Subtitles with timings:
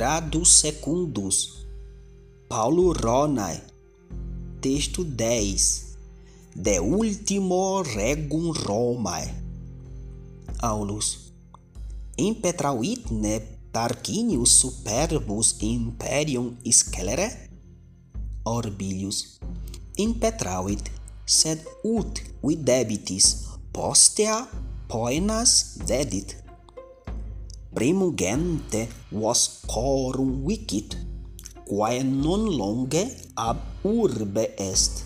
[0.00, 1.66] quadrados secundus.
[2.48, 3.60] Paulo Ronae.
[4.58, 5.96] Texto 10.
[6.56, 9.34] De ultimo regum Romae.
[10.62, 11.32] Aulus.
[12.16, 17.50] Impetrauitne Tarquinius superbus imperium scelere?
[18.44, 19.38] Orbilius.
[19.96, 20.90] Impetrauit,
[21.26, 24.48] sed ut videbitis postea
[24.88, 26.39] poenas dedit
[27.74, 30.96] primugente vos corum vicit,
[31.66, 35.04] quae non longe ab urbe est,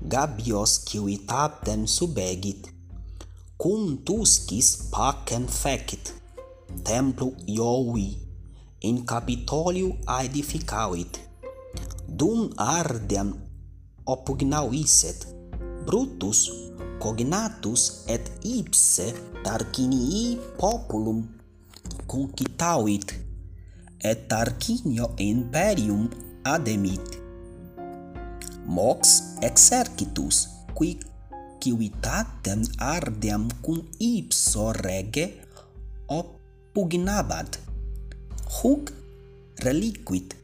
[0.00, 2.70] gabios civitatem subegit,
[3.56, 6.14] cum tuscis pacem fecit,
[6.82, 8.10] templu Iovi,
[8.80, 11.18] in Capitoliu aedificavit,
[12.06, 13.34] dum ardem
[14.04, 15.26] oppugnauisset,
[15.86, 16.50] Brutus
[16.98, 19.12] cognatus et ipse
[19.44, 21.20] Tarquinii populum
[22.06, 23.14] concitavit,
[24.00, 26.08] et Tarquinio imperium
[26.44, 27.18] ademit.
[28.66, 30.98] Mox exercitus, qui
[31.60, 35.26] civitatem ardeam cum ipso rege
[36.06, 37.58] oppugnabat.
[38.56, 38.92] Huc
[39.64, 40.36] reliquit,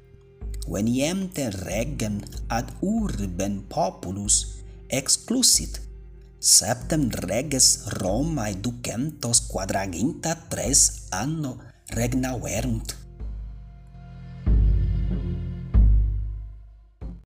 [0.66, 5.80] veniente regem ad urben populus exclusit
[6.42, 11.62] septem reges Romae ducentos quadraginta tres anno
[11.94, 13.01] regnauerunt